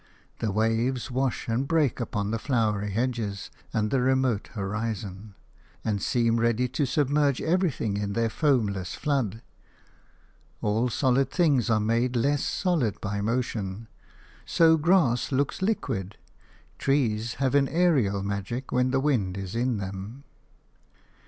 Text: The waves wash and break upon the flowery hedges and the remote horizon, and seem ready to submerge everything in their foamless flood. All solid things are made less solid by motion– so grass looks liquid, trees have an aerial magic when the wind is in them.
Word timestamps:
The 0.39 0.51
waves 0.51 1.11
wash 1.11 1.47
and 1.47 1.67
break 1.67 1.99
upon 1.99 2.31
the 2.31 2.39
flowery 2.39 2.89
hedges 2.89 3.51
and 3.71 3.91
the 3.91 4.01
remote 4.01 4.47
horizon, 4.55 5.35
and 5.85 6.01
seem 6.01 6.39
ready 6.39 6.67
to 6.69 6.87
submerge 6.87 7.39
everything 7.39 7.97
in 7.97 8.13
their 8.13 8.27
foamless 8.31 8.95
flood. 8.95 9.43
All 10.59 10.89
solid 10.89 11.29
things 11.29 11.69
are 11.69 11.79
made 11.79 12.15
less 12.15 12.43
solid 12.43 12.99
by 12.99 13.21
motion– 13.21 13.89
so 14.47 14.75
grass 14.75 15.31
looks 15.31 15.61
liquid, 15.61 16.17
trees 16.79 17.35
have 17.35 17.53
an 17.53 17.67
aerial 17.67 18.23
magic 18.23 18.71
when 18.71 18.89
the 18.89 18.99
wind 18.99 19.37
is 19.37 19.53
in 19.53 19.77
them. 19.77 20.23